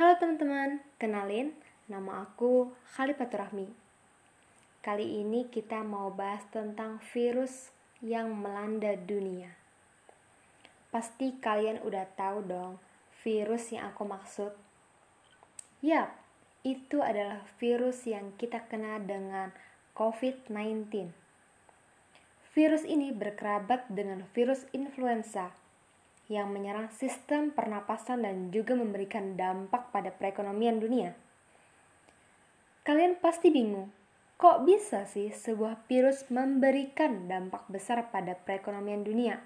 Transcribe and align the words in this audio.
Halo 0.00 0.16
teman-teman, 0.16 0.80
kenalin 0.96 1.52
nama 1.84 2.24
aku 2.24 2.72
Khalifatur 2.96 3.44
Rahmi. 3.44 3.68
Kali 4.80 5.20
ini 5.20 5.44
kita 5.52 5.84
mau 5.84 6.08
bahas 6.08 6.40
tentang 6.48 7.04
virus 7.12 7.68
yang 8.00 8.32
melanda 8.32 8.96
dunia. 8.96 9.52
Pasti 10.88 11.36
kalian 11.36 11.84
udah 11.84 12.08
tahu 12.16 12.40
dong 12.48 12.80
virus 13.20 13.76
yang 13.76 13.92
aku 13.92 14.08
maksud. 14.08 14.56
Yap, 15.84 16.16
itu 16.64 17.04
adalah 17.04 17.44
virus 17.60 18.08
yang 18.08 18.32
kita 18.40 18.64
kenal 18.72 19.04
dengan 19.04 19.52
COVID-19. 20.00 21.12
Virus 22.56 22.88
ini 22.88 23.12
berkerabat 23.12 23.84
dengan 23.92 24.24
virus 24.32 24.64
influenza 24.72 25.52
yang 26.30 26.54
menyerang 26.54 26.86
sistem 26.94 27.50
pernapasan 27.50 28.22
dan 28.22 28.54
juga 28.54 28.78
memberikan 28.78 29.34
dampak 29.34 29.90
pada 29.90 30.14
perekonomian 30.14 30.78
dunia. 30.78 31.18
Kalian 32.86 33.18
pasti 33.18 33.50
bingung, 33.50 33.90
kok 34.38 34.62
bisa 34.62 35.10
sih 35.10 35.34
sebuah 35.34 35.84
virus 35.90 36.30
memberikan 36.30 37.26
dampak 37.26 37.66
besar 37.66 38.14
pada 38.14 38.38
perekonomian 38.38 39.02
dunia? 39.02 39.42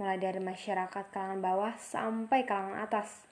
Mulai 0.00 0.16
dari 0.16 0.40
masyarakat 0.40 1.12
kalangan 1.12 1.44
bawah 1.44 1.76
sampai 1.76 2.48
kalangan 2.48 2.88
atas 2.88 3.28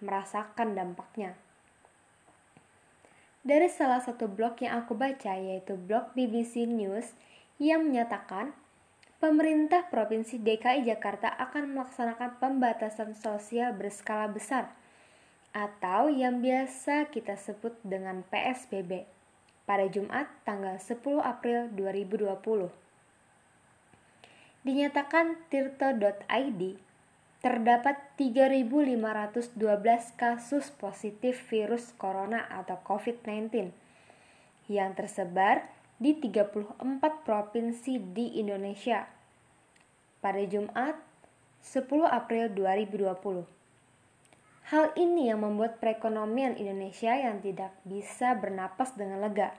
merasakan 0.00 0.72
dampaknya. 0.72 1.36
Dari 3.44 3.68
salah 3.68 4.00
satu 4.00 4.32
blog 4.32 4.64
yang 4.64 4.80
aku 4.80 4.96
baca 4.96 5.36
yaitu 5.36 5.76
blog 5.76 6.16
BBC 6.16 6.64
News 6.64 7.12
yang 7.60 7.84
menyatakan 7.84 8.56
pemerintah 9.18 9.90
Provinsi 9.90 10.38
DKI 10.38 10.86
Jakarta 10.86 11.34
akan 11.34 11.74
melaksanakan 11.74 12.38
pembatasan 12.38 13.18
sosial 13.18 13.74
berskala 13.74 14.30
besar 14.30 14.70
atau 15.50 16.06
yang 16.06 16.38
biasa 16.38 17.10
kita 17.10 17.34
sebut 17.34 17.74
dengan 17.82 18.22
PSBB 18.30 19.10
pada 19.66 19.90
Jumat 19.90 20.30
tanggal 20.46 20.78
10 20.78 21.02
April 21.18 21.66
2020. 21.74 22.70
Dinyatakan 24.62 25.34
tirto.id 25.50 26.62
terdapat 27.42 27.96
3.512 28.18 29.58
kasus 30.14 30.70
positif 30.74 31.42
virus 31.50 31.90
corona 31.98 32.46
atau 32.50 32.78
COVID-19 32.86 33.74
yang 34.70 34.94
tersebar 34.94 35.66
di 35.98 36.14
34 36.14 36.78
provinsi 37.26 37.98
di 38.14 38.38
Indonesia 38.38 39.17
pada 40.18 40.42
Jumat 40.42 40.98
10 41.62 41.86
April 42.10 42.50
2020. 42.54 43.46
Hal 44.68 44.92
ini 45.00 45.32
yang 45.32 45.40
membuat 45.46 45.80
perekonomian 45.80 46.58
Indonesia 46.58 47.14
yang 47.16 47.40
tidak 47.40 47.72
bisa 47.88 48.36
bernapas 48.36 48.92
dengan 48.98 49.24
lega. 49.24 49.56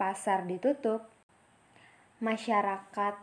Pasar 0.00 0.48
ditutup, 0.48 1.04
masyarakat 2.22 3.14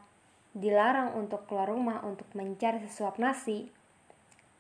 dilarang 0.53 1.17
untuk 1.17 1.47
keluar 1.49 1.71
rumah 1.71 2.03
untuk 2.05 2.27
mencari 2.38 2.83
sesuap 2.85 3.17
nasi, 3.17 3.71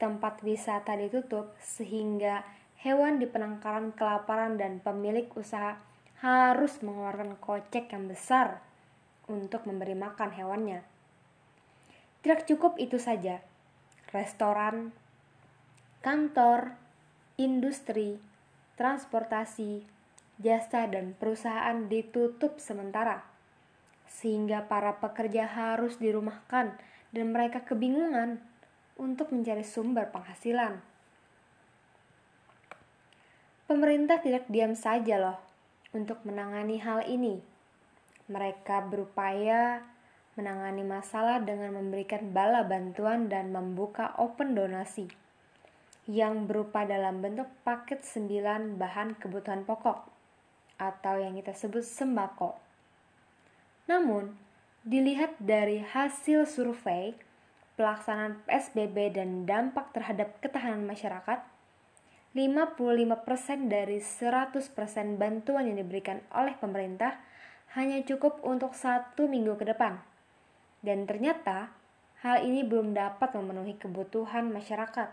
tempat 0.01 0.41
wisata 0.41 0.97
ditutup 0.97 1.53
sehingga 1.61 2.43
hewan 2.81 3.19
di 3.21 3.27
penangkaran 3.27 3.95
kelaparan 3.95 4.59
dan 4.59 4.83
pemilik 4.83 5.29
usaha 5.37 5.79
harus 6.23 6.79
mengeluarkan 6.81 7.37
kocek 7.37 7.91
yang 7.91 8.07
besar 8.09 8.63
untuk 9.29 9.67
memberi 9.69 9.93
makan 9.93 10.31
hewannya. 10.33 10.94
Tidak 12.25 12.49
cukup 12.49 12.81
itu 12.81 12.97
saja. 12.97 13.45
Restoran, 14.09 14.89
kantor, 16.01 16.73
industri, 17.37 18.17
transportasi, 18.81 19.85
jasa 20.41 20.89
dan 20.89 21.13
perusahaan 21.13 21.85
ditutup 21.85 22.57
sementara. 22.57 23.21
Sehingga 24.09 24.65
para 24.65 24.97
pekerja 24.97 25.45
harus 25.45 26.01
dirumahkan 26.01 26.73
dan 27.13 27.25
mereka 27.29 27.61
kebingungan 27.61 28.41
untuk 28.97 29.29
mencari 29.29 29.61
sumber 29.61 30.09
penghasilan. 30.09 30.81
Pemerintah 33.69 34.17
tidak 34.25 34.49
diam 34.49 34.73
saja 34.73 35.21
loh 35.21 35.37
untuk 35.93 36.25
menangani 36.25 36.81
hal 36.81 37.05
ini. 37.05 37.37
Mereka 38.25 38.89
berupaya 38.89 39.93
menangani 40.35 40.83
masalah 40.83 41.39
dengan 41.39 41.79
memberikan 41.79 42.35
bala 42.35 42.67
bantuan 42.67 43.31
dan 43.31 43.55
membuka 43.55 44.11
open 44.19 44.51
donasi 44.55 45.07
yang 46.05 46.45
berupa 46.45 46.85
dalam 46.85 47.23
bentuk 47.23 47.49
paket 47.65 48.03
9 48.03 48.77
bahan 48.77 49.17
kebutuhan 49.17 49.65
pokok 49.65 50.05
atau 50.77 51.15
yang 51.17 51.33
kita 51.39 51.55
sebut 51.55 51.81
sembako. 51.81 52.53
Namun, 53.89 54.35
dilihat 54.85 55.39
dari 55.41 55.81
hasil 55.81 56.45
survei 56.45 57.17
pelaksanaan 57.75 58.43
PSBB 58.45 59.15
dan 59.15 59.49
dampak 59.49 59.91
terhadap 59.91 60.35
ketahanan 60.39 60.85
masyarakat, 60.85 61.41
55% 62.35 63.71
dari 63.71 64.03
100% 64.03 65.15
bantuan 65.15 65.63
yang 65.71 65.79
diberikan 65.79 66.19
oleh 66.35 66.51
pemerintah 66.59 67.15
hanya 67.79 68.03
cukup 68.03 68.43
untuk 68.43 68.75
satu 68.75 69.27
minggu 69.27 69.55
ke 69.55 69.67
depan. 69.67 70.14
Dan 70.85 71.09
ternyata, 71.09 71.73
hal 72.21 72.45
ini 72.45 72.61
belum 72.61 72.93
dapat 72.93 73.33
memenuhi 73.33 73.73
kebutuhan 73.81 74.53
masyarakat. 74.53 75.09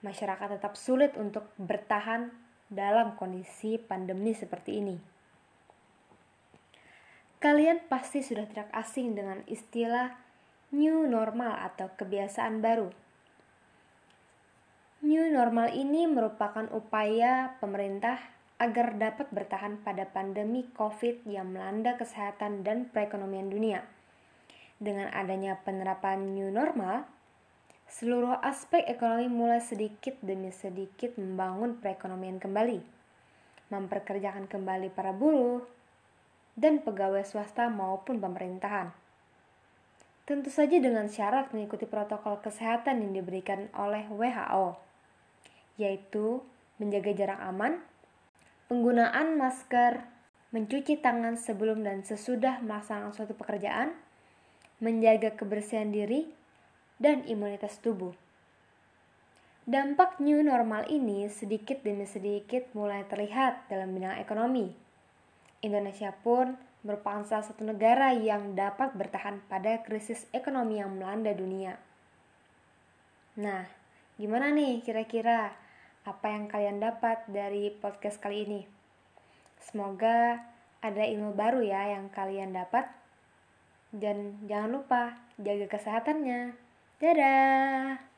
Masyarakat 0.00 0.48
tetap 0.56 0.80
sulit 0.80 1.12
untuk 1.20 1.44
bertahan 1.60 2.32
dalam 2.72 3.12
kondisi 3.20 3.76
pandemi 3.76 4.32
seperti 4.32 4.80
ini. 4.80 4.96
Kalian 7.44 7.84
pasti 7.92 8.24
sudah 8.24 8.48
tidak 8.48 8.72
asing 8.72 9.12
dengan 9.12 9.44
istilah 9.44 10.16
new 10.72 11.04
normal 11.04 11.60
atau 11.60 11.92
kebiasaan 11.92 12.64
baru 12.64 12.88
New 15.00 15.32
normal 15.32 15.72
ini 15.72 16.04
merupakan 16.04 16.68
upaya 16.76 17.56
pemerintah 17.56 18.20
agar 18.60 19.00
dapat 19.00 19.32
bertahan 19.32 19.80
pada 19.80 20.04
pandemi 20.04 20.68
COVID 20.76 21.24
yang 21.24 21.56
melanda 21.56 21.96
kesehatan 21.96 22.60
dan 22.60 22.84
perekonomian 22.92 23.48
dunia. 23.48 23.80
Dengan 24.80 25.12
adanya 25.12 25.60
penerapan 25.60 26.32
new 26.32 26.48
normal, 26.48 27.04
seluruh 27.84 28.40
aspek 28.40 28.80
ekonomi 28.88 29.28
mulai 29.28 29.60
sedikit 29.60 30.16
demi 30.24 30.48
sedikit 30.48 31.20
membangun 31.20 31.76
perekonomian 31.76 32.40
kembali, 32.40 32.80
memperkerjakan 33.68 34.48
kembali 34.48 34.88
para 34.88 35.12
buruh 35.12 35.60
dan 36.56 36.80
pegawai 36.80 37.20
swasta 37.28 37.68
maupun 37.68 38.24
pemerintahan. 38.24 38.88
Tentu 40.24 40.48
saja 40.48 40.80
dengan 40.80 41.12
syarat 41.12 41.52
mengikuti 41.52 41.84
protokol 41.84 42.40
kesehatan 42.40 43.04
yang 43.04 43.12
diberikan 43.20 43.68
oleh 43.76 44.08
WHO 44.08 44.90
yaitu 45.80 46.44
menjaga 46.76 47.16
jarak 47.16 47.40
aman, 47.40 47.80
penggunaan 48.68 49.40
masker, 49.40 50.04
mencuci 50.52 51.00
tangan 51.00 51.40
sebelum 51.40 51.80
dan 51.80 52.04
sesudah 52.04 52.60
melaksanakan 52.60 53.16
suatu 53.16 53.32
pekerjaan, 53.32 53.96
menjaga 54.80 55.36
kebersihan 55.36 55.92
diri, 55.92 56.28
dan 57.00 57.24
imunitas 57.24 57.80
tubuh. 57.80 58.12
Dampak 59.68 60.18
new 60.18 60.40
normal 60.42 60.88
ini 60.90 61.28
sedikit 61.30 61.84
demi 61.86 62.08
sedikit 62.08 62.66
mulai 62.74 63.06
terlihat 63.06 63.70
dalam 63.70 63.94
bidang 63.94 64.18
ekonomi. 64.18 64.72
Indonesia 65.60 66.10
pun 66.24 66.56
merupakan 66.80 67.22
salah 67.28 67.44
satu 67.44 67.68
negara 67.68 68.16
yang 68.16 68.56
dapat 68.56 68.96
bertahan 68.96 69.44
pada 69.46 69.84
krisis 69.84 70.24
ekonomi 70.32 70.80
yang 70.80 70.96
melanda 70.96 71.30
dunia. 71.36 71.76
Nah, 73.36 73.68
gimana 74.16 74.48
nih 74.50 74.80
kira-kira 74.80 75.52
apa 76.08 76.26
yang 76.32 76.48
kalian 76.48 76.80
dapat 76.80 77.22
dari 77.28 77.68
podcast 77.70 78.16
kali 78.18 78.48
ini. 78.48 78.60
Semoga 79.60 80.40
ada 80.80 81.04
ilmu 81.04 81.36
baru 81.36 81.60
ya 81.60 82.00
yang 82.00 82.08
kalian 82.08 82.56
dapat. 82.56 82.88
Dan 83.90 84.46
jangan 84.46 84.70
lupa 84.80 85.02
jaga 85.38 85.66
kesehatannya. 85.66 86.54
Dadah! 87.00 88.09